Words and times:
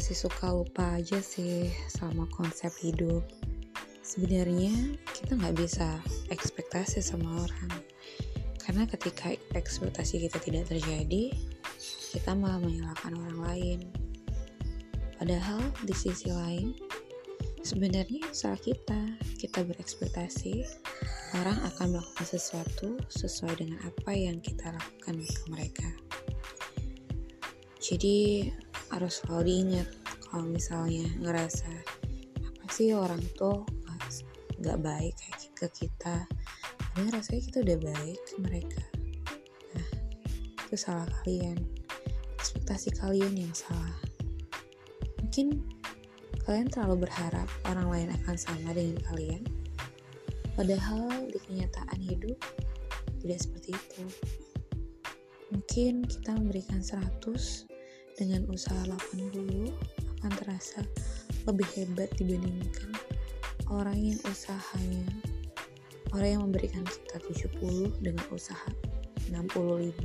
masih 0.00 0.16
suka 0.16 0.48
lupa 0.48 0.96
aja 0.96 1.20
sih 1.20 1.68
sama 1.92 2.24
konsep 2.32 2.72
hidup. 2.80 3.20
Sebenarnya 4.00 4.96
kita 5.12 5.36
nggak 5.36 5.60
bisa 5.60 6.00
ekspektasi 6.32 7.04
sama 7.04 7.44
orang. 7.44 7.84
Karena 8.64 8.88
ketika 8.88 9.28
ekspektasi 9.52 10.24
kita 10.24 10.40
tidak 10.40 10.72
terjadi, 10.72 11.36
kita 12.16 12.32
malah 12.32 12.64
menyalahkan 12.64 13.12
orang 13.12 13.38
lain. 13.44 13.78
Padahal 15.20 15.60
di 15.84 15.92
sisi 15.92 16.32
lain, 16.32 16.72
sebenarnya 17.60 18.24
salah 18.32 18.56
kita. 18.56 19.20
Kita 19.36 19.68
berekspektasi 19.68 20.64
orang 21.44 21.60
akan 21.76 22.00
melakukan 22.00 22.24
sesuatu 22.24 22.96
sesuai 23.12 23.52
dengan 23.52 23.84
apa 23.84 24.16
yang 24.16 24.40
kita 24.40 24.72
lakukan 24.72 25.20
ke 25.20 25.44
mereka. 25.52 25.88
Jadi 27.84 28.48
harus 28.90 29.22
selalu 29.22 29.42
diingat 29.46 29.88
kalau 30.30 30.46
misalnya 30.46 31.10
ngerasa 31.18 31.66
apa 32.38 32.64
sih 32.70 32.94
orang 32.94 33.18
tuh 33.34 33.66
nggak 34.62 34.78
baik 34.78 35.14
kayak 35.18 35.36
ke 35.58 35.66
kita? 35.84 36.24
Tapi 36.94 37.10
rasanya 37.10 37.42
kita 37.50 37.58
udah 37.66 37.78
baik 37.82 38.18
ke 38.22 38.34
mereka. 38.38 38.82
Nah 39.74 39.88
itu 40.64 40.76
salah 40.78 41.08
kalian. 41.20 41.58
Ekspektasi 42.38 42.94
kalian 42.94 43.34
yang 43.34 43.52
salah. 43.52 43.98
Mungkin 45.18 45.58
kalian 46.46 46.70
terlalu 46.70 47.10
berharap 47.10 47.50
orang 47.66 47.90
lain 47.90 48.08
akan 48.22 48.36
sama 48.38 48.70
dengan 48.72 48.98
kalian 49.10 49.42
padahal 50.58 51.30
di 51.30 51.38
kenyataan 51.40 52.00
hidup 52.04 52.36
tidak 53.22 53.38
seperti 53.40 53.70
itu. 53.72 54.04
Mungkin 55.50 56.06
kita 56.06 56.36
memberikan 56.36 56.84
100 56.84 57.66
dengan 58.18 58.44
usaha 58.52 58.76
80 58.84 60.09
akan 60.20 60.32
terasa 60.36 60.84
lebih 61.48 61.64
hebat 61.72 62.12
dibandingkan 62.20 62.92
orang 63.72 63.96
yang 63.96 64.20
usahanya 64.28 65.08
orang 66.12 66.28
yang 66.36 66.42
memberikan 66.44 66.84
kita 66.84 67.16
70 67.56 68.04
dengan 68.04 68.24
usaha 68.28 68.68
65 69.32 69.96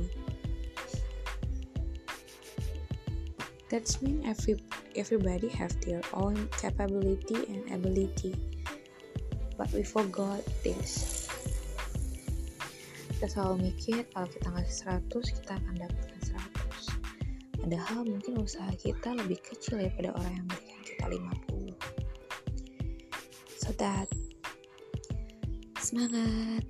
That's 3.66 3.98
mean 3.98 4.22
every 4.22 4.62
everybody 4.94 5.50
have 5.50 5.74
their 5.82 5.98
own 6.14 6.48
capability 6.54 7.34
and 7.50 7.66
ability 7.74 8.30
but 9.58 9.66
we 9.72 9.82
forgot 9.82 10.38
this. 10.62 11.26
Kita 13.16 13.26
selalu 13.26 13.72
mikir 13.72 14.06
kalau 14.14 14.30
kita 14.30 14.48
ngasih 14.54 14.76
100 15.10 15.36
kita 15.42 15.52
akan 15.58 15.74
100 15.82 16.15
Padahal 17.66 18.06
mungkin 18.06 18.46
usaha 18.46 18.70
kita 18.78 19.10
lebih 19.18 19.42
kecil 19.42 19.82
ya 19.82 19.90
pada 19.90 20.14
orang 20.14 20.38
yang 20.38 20.46
berikan 20.46 20.80
kita 20.86 21.04
50. 21.10 21.74
So 23.58 23.74
that 23.82 24.06
semangat. 25.82 26.62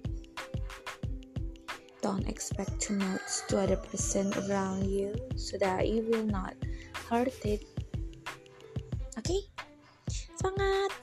Don't 2.00 2.24
expect 2.24 2.80
too 2.80 2.97
much 2.97 3.44
to 3.52 3.61
other 3.61 3.77
person 3.77 4.33
around 4.48 4.89
you 4.89 5.12
so 5.36 5.61
that 5.61 5.84
you 5.84 6.00
will 6.08 6.24
not 6.24 6.56
hurt 7.12 7.28
it. 7.44 7.61
Oke? 9.20 9.36
Okay? 9.36 9.41
Semangat. 10.41 10.95